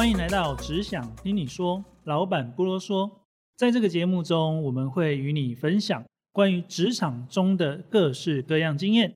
[0.00, 3.18] 欢迎来到只想听你说，老板不啰嗦。
[3.54, 6.02] 在这个节目中，我们会与你分享
[6.32, 9.14] 关于职场中的各式各样经验，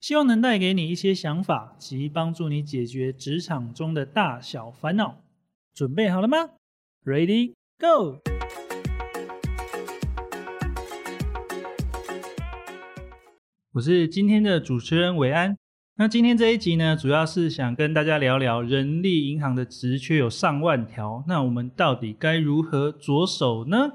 [0.00, 5.24] 希望能带给你一些想法及帮助你解决职场中的大小烦恼。
[5.74, 6.50] 准备好了吗
[7.04, 8.20] ？Ready Go！
[13.72, 15.61] 我是今天的主持人韦安。
[16.02, 23.88] 那今天这一集呢，主要是想跟大家聊聊人力银行的职缺有上万条，那我们到底该如何着手呢？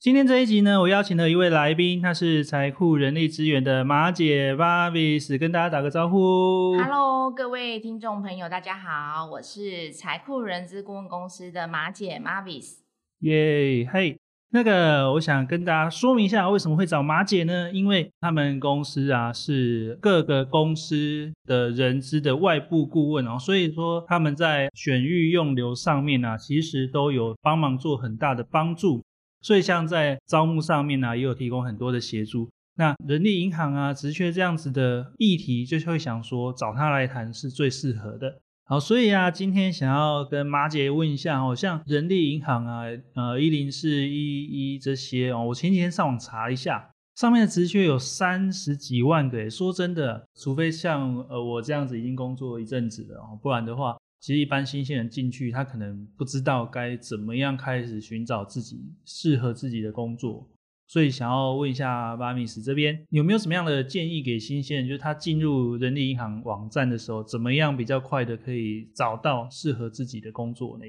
[0.00, 6.76] 今天这一集呢，我邀请了一位来宾，他是财库人力资源的马姐 Mavis，跟大家打个招呼。
[6.76, 12.78] Hello，各位听众朋友，大家好，我是财库人资顾问公司的马姐 Mavis。
[13.20, 14.18] 耶，嘿，
[14.54, 17.72] 那个我想跟大家说明一下，为什么会找马姐呢？
[17.72, 29.02] 因为他们公司啊是各个公司的人资的外部顾问哦，所以说他们在选育用流上面啊，其实都有帮忙做很大的帮助。
[29.40, 32.48] 所以像在招募上面呢、也有提供很多的协助。
[32.76, 38.38] 那人力银行啊，职缺这样子的议题，就是会想说找他来谈是最适合的。
[38.66, 42.84] 好，所以啊，今天想要跟马姐问一下哦，像人力银行啊，
[43.14, 49.50] 呃，一零四一一这些哦，我前几天上网查一下，上面的职缺有三十几万个诶。
[49.50, 60.48] 说真的，除非像呃我这样子已经工作一阵子了哦，不然的话，其实一般新鲜人进去，他可能不知道该怎么样开始寻找自己适合自己的工作。
[60.86, 70.84] 所以想要问一下巴米斯这边有没有什么样的建议给新鲜人，就是他进入人力银行网站的时候，怎么样比较快的可以找到适合自己的工作呢？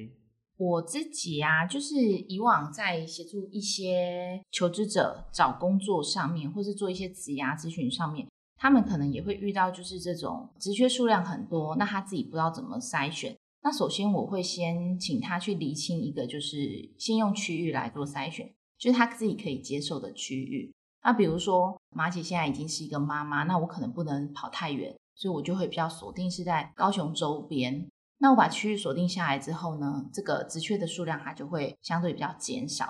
[0.58, 1.96] 我自己啊，就是
[2.30, 13.36] 以往在协助一些求职者找工作上面，或是做一些职涯咨询上面，他们可能也会遇到就是这种职缺数量很多，那他自己不知道怎么筛选。
[13.64, 20.74] 那首先我会先请他去厘清一个，就是先用区域来做筛选，就是他自己可以接受的区域。
[21.04, 27.88] 那比如说马姐现在已经是一个妈妈，那我可能不能跑太远，所以我就会比较锁定是在高雄周边。
[28.18, 32.86] 那我把区域锁定下来之后呢，这个职缺的数量它就会相对比较减少。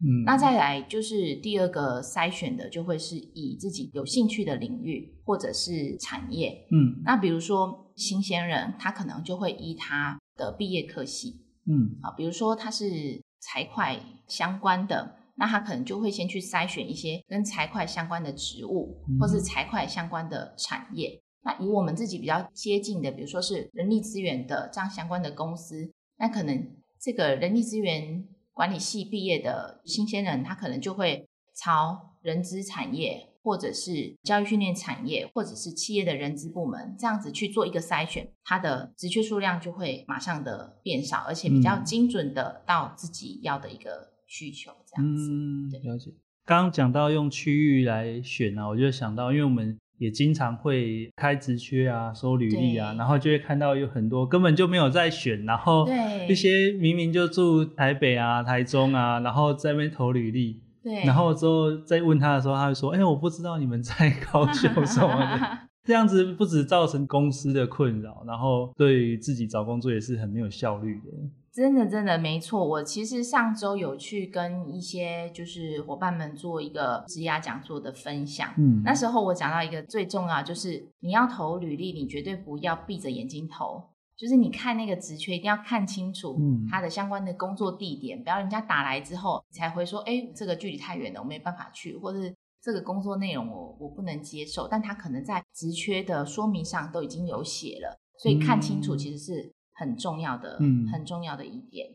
[0.00, 6.66] 嗯，那再来就是第二个筛选的，就会是以自己有兴趣的领域或者是产业。
[6.72, 21.20] 嗯那比如说新鲜人，他可能就会依他的毕业科系嗯啊，比如说他是财会相关的，那他可能就会先去筛选一些跟财会相关的职务，嗯或是财会相关的产业。
[21.44, 26.70] 那以我们自己比较接近的，比如说是人力资源的这样相关的公司，那可能
[27.00, 31.26] 这个人力资源管理系毕业的新鲜人，他可能就会
[31.56, 45.30] 朝人资产业，或者是教育训练产业，或者是企业的人资部门这样子去做一个筛选，他的职缺数量就会马上的变少，而且比较嗯精准的到自己要的一个需求，这样子。
[45.30, 46.10] 嗯，了解。
[46.46, 55.86] 刚刚讲到用区域来选啊，我就想到，因为我们也经常会开职缺啊、收履历啊，然后就会看到有很多根本就没有在选，然后
[56.30, 71.10] 一些明明就住台北啊、台中啊，然后在那边投履历，对，然后之后再问他的时候，他会说：“哎、我不知道你们在 高雄什么的。”这样子不止造成公司的困扰，然后对自己找工作也是很没有效率的。
[71.52, 72.66] 真的，真的没错。
[72.66, 78.54] 我其实上周有去跟一些就是伙伴们做一个职涯讲座的分享。
[78.56, 78.82] 嗯。
[78.82, 83.82] 那时候我讲到一个最重要，就是你要投履历，你绝对不要闭着眼睛投，
[84.16, 86.66] 就是你看那个职缺一定要看清楚嗯。
[86.70, 98.98] 它的相关的工作地点，不要人家打来之后你才会说，哎，这个距离太远了，我没办法去，或者是这个工作内容我我不能接受，但他可能在职缺的说明上都已经有写了，所以看清楚嗯。
[98.98, 99.52] 其实是
[99.82, 101.88] 很重要的，嗯很重要的一点。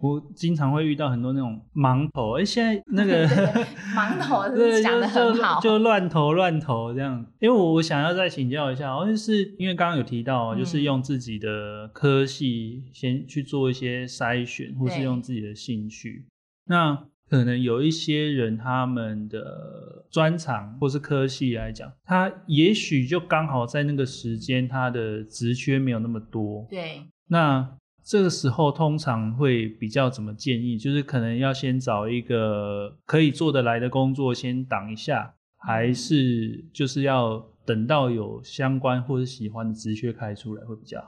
[0.00, 3.26] 我经常会遇到很多那种盲投，哎、现在那个
[3.96, 7.26] 盲投对，讲得就就很好就乱投乱投这样。
[7.40, 16.26] 因为我我想要再请教一下，哦，就是因为刚刚有提到，嗯就是用自己的科系先去做一些筛选，或是用自己的兴趣。
[16.66, 26.66] 那可能有一些人他们的专长或是科系来讲，他也许就刚好在那个时间，他的职缺没有那么多。
[26.70, 30.78] 对，那这个时候通常会比较怎么建议？
[30.78, 40.98] 就是可能要先找一个可以做得来的工作先挡一下，还是就是要等到有相关或者喜欢的职缺开出来会比较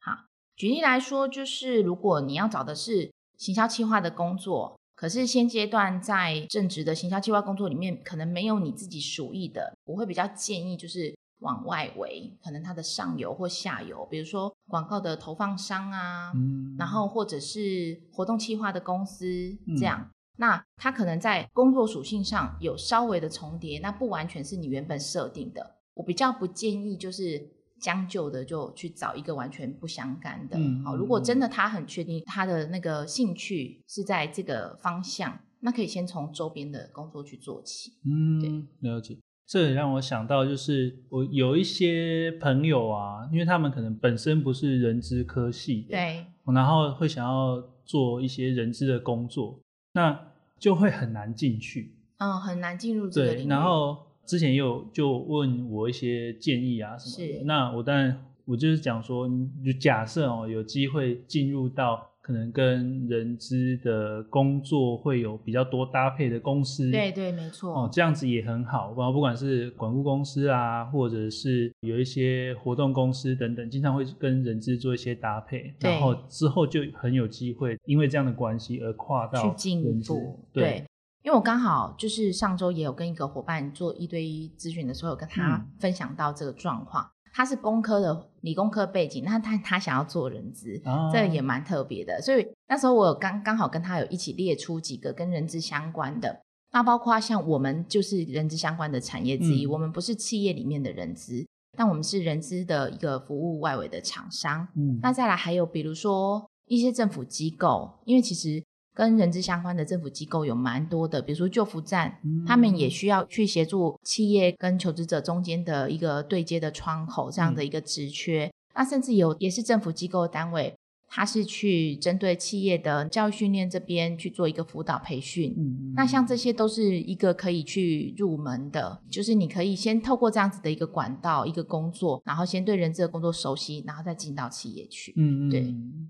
[0.00, 0.24] 好？
[0.56, 19.26] 举例来说，就是如果你要找的是行销企划的工作，可是现阶段在正职的行销计划工作里面，可能没有你自己属意的，我会比较建议就是往外围，可能它的上游或下游，比如说广告的投放商啊，嗯，然后或者是活动企划的公司
[19.66, 20.10] 嗯这样。
[20.38, 25.76] 那它可能在工作属性上有稍微的重叠，那不完全是你原本设定的。
[25.94, 27.48] 我比较不建议就是
[27.80, 30.58] 将就的就去找一个完全不相干的。
[30.84, 37.92] 好、如果真的他很确定他的那个兴趣是在这个方向，那可以先从周边的工作去做起。
[38.04, 39.18] 嗯，了解。
[39.46, 49.60] 这也让我想到，就是我有一些朋友啊，因为他们可能本身不是人资科系的，对，然后会想要做一些人资的工作，
[49.92, 51.94] 那就会很难进去。
[52.18, 53.48] 嗯，很难进入这个领对，域。
[53.48, 59.28] 然后之前也有就问我一些建议啊什么的，是那我当然我就是讲说，
[59.64, 67.72] 就假设哦有机会进入到可能跟人资的工作会有比较多搭配的公司，对对，没错。
[67.72, 80.40] 哦，这样子也很好，然后不管是管顾公司啊，或者是有一些活动公司等等，经常会跟人资做一些搭配，然后之后就很有机会，因为这样的关系而跨到去进人资步。
[80.52, 80.84] 对，
[81.26, 87.04] 因为我刚好就是上周也有跟一个伙伴做一对一咨询的时候，有跟他嗯分享到这个状况。
[87.34, 92.22] 他是工科的理工科背景，那他他想要做人资，啊这也蛮特别的。
[92.22, 96.40] 所以那时候我有刚刚好跟他有一起列出几个跟人资相关的，
[96.70, 101.44] 那包括像我们就是人资相关的产业之一，嗯我们不是企业里面的人资，
[101.76, 104.68] 但我们是人资的一个服务外围的厂商。
[104.76, 108.62] 嗯，那再来还有比如说一些政府机构，因为其实
[108.96, 118.50] 跟人资相关的政府机构有蛮多的，比如说救福站，嗯他们也需要去协助企业跟求职者中间的一个对接的窗口这样的一个职缺。
[118.74, 120.74] 那甚至有也是政府机构单位，
[121.08, 125.54] 它是去针对企业的教育训练这边去做一个辅导培训。
[125.58, 135.12] 嗯，那像这些都是一个可以去入门的，就是你可以先透过这样子的一个管道、一个工作，然后先对人资的工作熟悉，然后再进到企业去。
[135.16, 136.08] 嗯，嗯对嗯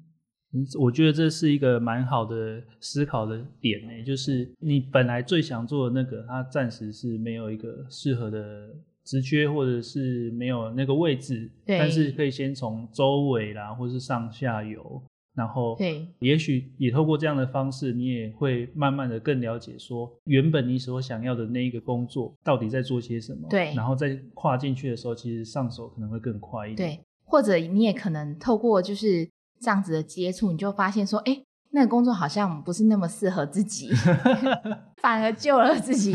[0.79, 15.03] 我觉得这是一个蛮好的思考的点呢，就是你本来最想做的那个，它暂时是没有一个适合的职缺，或者是没有那个位置，对但是可以先从周围啦，或是上下游，
[15.35, 29.29] 然后对也许也透过这样的方式，你也会慢慢的更了解说，原本你所想要的那一个工作到底在做些什么，对然后再跨进去的时候，其实上手可能会更快一点，对，或者你也可能透过就是
[29.61, 33.91] 这样子的接触，你就发现说，哎，那个工作好像不是那么适合自己，
[35.03, 36.13] 反而救了自己。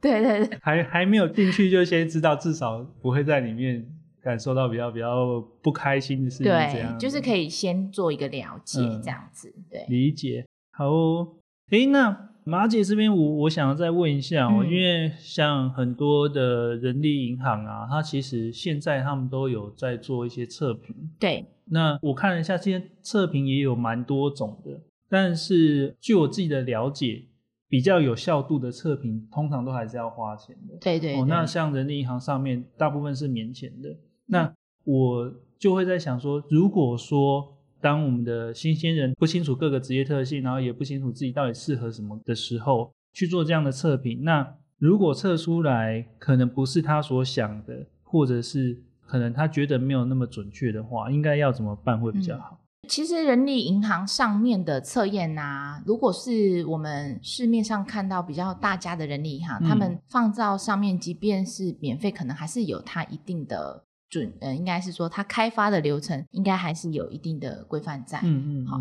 [0.00, 3.84] 对对对还还没有进去，就先知道至少不会在里面
[4.22, 9.52] 感受到比较比较不开心的事情，这对，就是可以先做一个了解，嗯这样子。
[9.68, 10.46] 对，理解。
[10.70, 11.28] 好哦，
[11.70, 20.96] 诶，那马姐这边我我想要再问一下哦，嗯因为像很多的人力银行啊，它其实现在他们都有在做一些测评。
[21.20, 24.80] 对，那我看了一下，这些测评也有蛮多种的，
[25.10, 27.26] 但是据我自己的了解，
[27.68, 30.74] 比较有效度的测评，通常都还是要花钱的。
[30.80, 34.50] 对对哦，那像人力银行上面大部分是免钱的，那
[34.84, 52.60] 我就会在想说，如果说当我们的新鲜人不清楚各个职业特性，然后也不清楚自己到底适合什么的时候，去做这样的测评，那如果测出来可能不是他所想的，或者是可能他觉得没有那么准确的话，应该要怎么办会比较好？
[52.88, 68.18] 其实人力银行上面的测验啊，如果是我们市面上看到比较大家的人力银行，嗯他们放到上面，即便是免费，可能还是有它一定的准，呃，应该是说它开发的流程应该还是有一定的规范在。
[68.18, 68.80] 好嗯嗯好，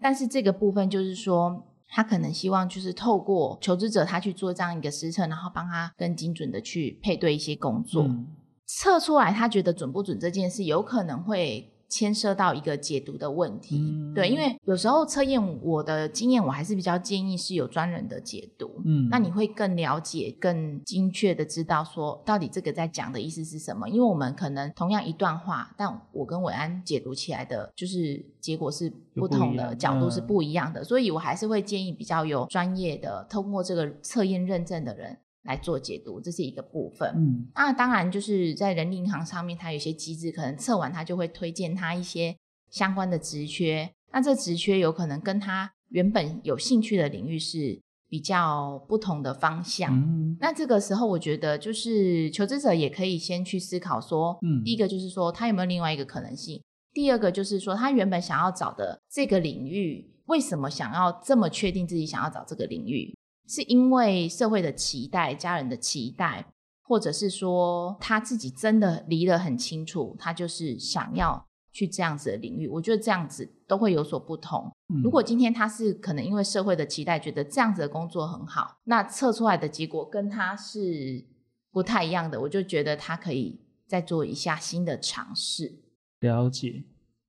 [0.00, 8.26] 但是这个部分就是说，他可能希望就是透过求职者他去做这样一个实测，然后帮他更精准的去配对一些工作，嗯
[8.66, 13.76] 测出来他觉得准不准这件事，有可能会牵涉到一个解读的问题。
[13.78, 18.70] 嗯对，因为有时候测验我的经验，我还是比较建议是有专人的解读。
[18.84, 23.88] 嗯，那你会更了解、更精确的知道说到底这个在讲的意思是什么？
[23.88, 37.08] 因为我们可能同样一段话，但我跟伟安解读起来的，就是结果是不同的，角度是嗯不一样的，所以我还是会建议比较有专业的，通过这个测验认证的人来做解读，这是一个部分。
[37.16, 42.36] 嗯那当然，就是在人力银行上面，它有一些机制，可能测完它就会推荐他一些
[42.70, 43.90] 相关的职缺。
[44.12, 49.92] 那这职缺有可能跟他原本有兴趣的领域是比较不同的方向。
[49.92, 63.12] 嗯那这个时候，我觉得就是求职者也可以先去思考说，嗯第一个就是说他有没有另外一个可能性，第二个就是说他原本想要找的这个领域，为什么想要这么确定自己想要找这个领域？
[63.46, 66.46] 是因为社会的期待、家人的期待，
[66.82, 72.68] 或者是说他自己真的离得很清楚，他就是想要去这样子的领域。
[72.68, 74.70] 我觉得这样子都会有所不同。
[74.92, 81.24] 嗯如果今天他是可能因为社会的期待，觉得这样子的工作很好，那测出来的结果跟他是
[81.72, 85.80] 不太一样的，我就觉得他可以再做一下新的尝试。
[86.20, 86.84] 了解，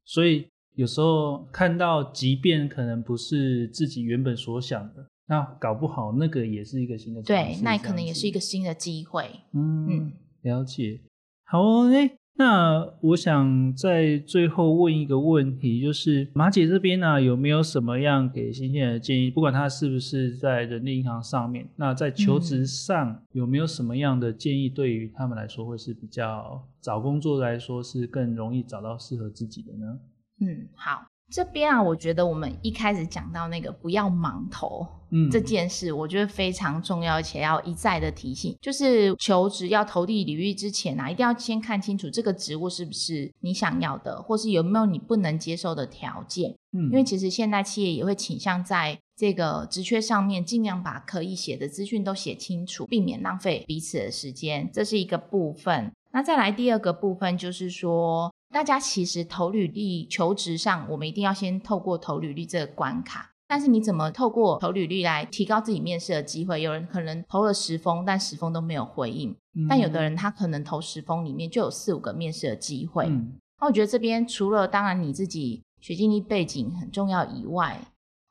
[0.06, 9.30] 所以有时候看到，即便可能不是自己原本所想的，那搞不好那个也是一个新的，，对那可能也是一个个新的机会。
[9.54, 10.14] 嗯嗯
[10.44, 11.02] 了解。
[11.44, 19.32] 好哦，哎，那我想在最后问一个问题，就是马姐这边呢、有没有什么样给新鲜人的建议？
[19.32, 30.00] 不管他是不是在人力银行上面，那在求职嗯上有没有什么样的建议，对于他们来说会是比较找工作来说是更容易找到适合自己的呢？
[30.42, 46.56] 嗯，好，这边啊，我觉得我们一开始讲到那个不要盲投，嗯，这件事，我觉得非常重要，而且要一再的提醒，就是求职要投递履历之前啊，一定要先看清楚这个职务是不是你想要的，或是有没有你不能接受的条件。
[46.72, 55.92] 嗯，因为其实现代企业也会倾向在这个职缺上面，尽量把可以写的资讯都写清楚，避免浪费彼此的时间，这是一个部分。
[56.14, 63.30] 那再来第二个部分就是说，大家其实投履历求职上，我们一定要先透过投履历这个关卡。
[63.50, 66.62] 但是你怎么透过投履历来提高自己面试的机会？
[66.62, 73.08] 有人可能投了十封，但十封都没有回应；嗯但有的人他可能投十封里面就有四五个面试的机会。
[73.08, 77.78] 嗯那我觉得这边除了当然你自己学经历背景很重要以外，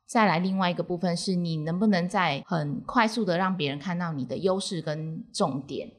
[0.07, 5.91] 再来另外一个部分是你能不能在很快速的让别人看到你的优势跟重点。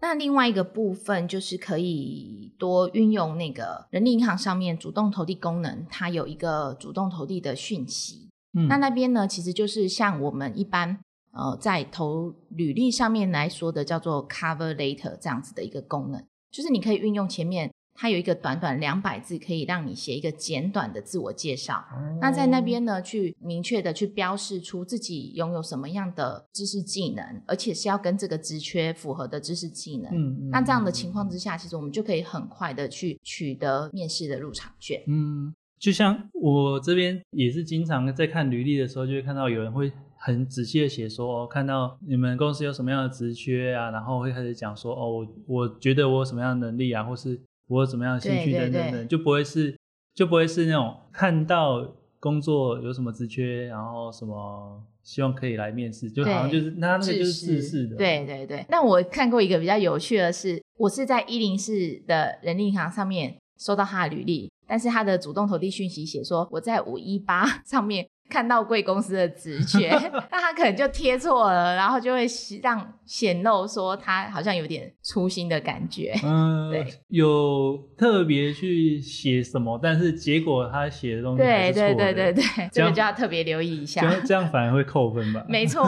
[0.00, 8.28] 那另外一个部分就是可以多运用那个人力银行上面主动投递功能，它有一个主动投递的讯息。
[8.54, 10.98] 嗯那那边呢，其实就是像我们一般
[11.32, 21.84] 呃在投履历上面来说的，叫做 cover letter 这样子的一个功能，就是你可以运用前面它有一个短短两百字，可以让你写一个简短的自我介绍。
[22.18, 30.10] 那在那边呢，去明确的去标示出自己拥有什么样的知识技能，而且是要跟这个职缺符合的知识技能。
[30.14, 35.02] 嗯，嗯那这样的情况之下，其实我们就可以很快的去取得面试的入场券。
[35.06, 47.38] 嗯，就像我这边也是经常在看履历的时候，就会看到有人会很仔细的写说，哦，看到你们公司有什么样的职缺啊，然后会开始讲说，哦，我我觉得我有什么样的能力啊，或是
[47.70, 49.74] 我有怎么样的兴趣等等等，就不会是
[50.12, 58.66] 就不会是那种看到工作有什么职缺，然后什么希望可以来面试，就好像就是那那个就是自试的，对对对。
[58.68, 61.72] 那我看过一个比较有趣的是，我是在一零四
[62.08, 69.90] 的人力银行上面收到他的履历，但是他的主动投递讯息写说我在五一八上面看到贵公司的职缺，
[70.30, 72.26] 那他可能就贴错了，然后就会
[72.62, 76.14] 让显露说他好像有点粗心的感觉。
[76.24, 84.32] 嗯 对，有特别去写什么，但是结果他写的东西还对对对对对，这个就要特别留意一下这。
[84.32, 85.44] 样反而会扣分吧？
[85.50, 85.82] 没错，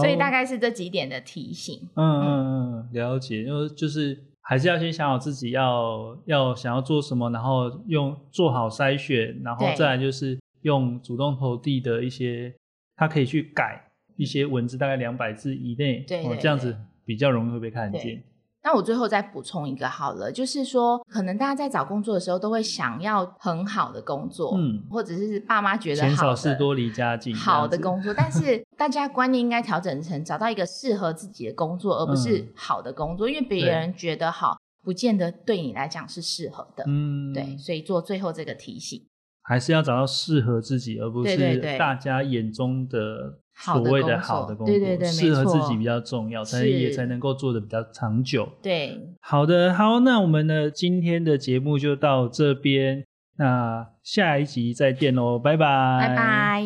[0.00, 1.88] 所以大概是这几点的提醒。
[1.94, 12.54] 嗯嗯嗯，了解，就就是还是要先想好自己要要想要做什么，然后用做好筛选，然后再来就是用主动投递的一些，
[12.96, 18.00] 它可以去改一些文字，大概两百字以内，对对，哦这样子比较容易会被看对。
[18.00, 18.22] 见。
[18.62, 24.84] 那我最后再补充一个好了，就是说，可能大家在找工作的时候都会想要很好的工作，嗯。
[24.90, 32.48] 或者是爸妈觉得钱好的少事多离家近，好的工作，但是 大家观念应该调整成找到一个适合自己的工作，而不是嗯。
[32.54, 36.84] 好的工作，因为别人觉得好，不见得对你来讲是适合的。
[36.86, 39.02] 嗯，对，所以做最后这个提醒。
[39.50, 44.66] 还是要找到适合自己，而不对对对是大家眼中的所谓的好的工作。
[44.66, 48.48] 对对对没适合自错己比较重要，才是也才能够做的比较长久。
[48.62, 53.04] 对，好的，好，那我们呢今天的节目就到这边，
[53.38, 55.66] 那下一集再见喽，拜拜，
[55.98, 56.64] 拜拜。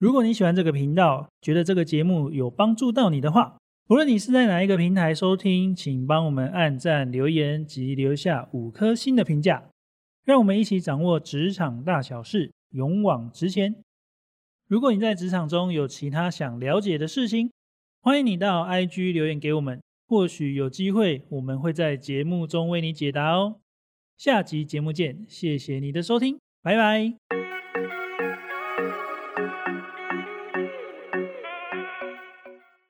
[0.00, 3.56] 如果你喜欢这个频道，觉得这个节目有帮助到你的话，
[3.88, 9.62] 无论你是在哪一个平台收听，请帮我们按赞、留言及留下五颗星的评价，
[10.24, 13.74] 让我们一起掌握职场大小事，勇往直前。
[14.66, 17.50] 如果你在职场中有其他想了解的事情，
[18.00, 23.56] 欢迎你到 IG 留言给我们，或许有机会我们会在节目中为你解答哦。
[24.16, 27.39] 下集节目见，谢谢你的收听，拜拜。